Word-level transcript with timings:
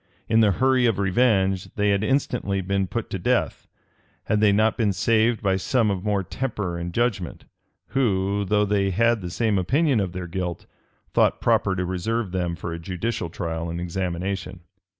In 0.27 0.39
the 0.39 0.53
hurry 0.53 0.87
of 0.87 0.97
revenge, 0.97 1.71
they 1.75 1.91
had 1.91 2.03
instantly 2.03 2.59
been 2.61 2.87
put 2.87 3.11
to 3.11 3.19
death, 3.19 3.67
had 4.23 4.39
they 4.39 4.51
not 4.51 4.75
been 4.75 4.93
saved 4.93 5.43
by 5.43 5.57
some 5.57 5.91
of 5.91 6.03
more 6.03 6.23
temper 6.23 6.75
and 6.75 6.91
judgment, 6.91 7.45
who, 7.89 8.43
though 8.43 8.65
they 8.65 8.89
had 8.89 9.21
the 9.21 9.29
same 9.29 9.59
opinion 9.59 9.99
of 9.99 10.13
their 10.13 10.25
guilt, 10.25 10.65
thought 11.13 11.39
proper 11.39 11.75
to 11.75 11.85
reserve 11.85 12.31
them 12.31 12.55
for 12.55 12.73
a 12.73 12.79
judicial 12.79 13.29
trial 13.29 13.69
and 13.69 13.79
examination. 13.79 14.61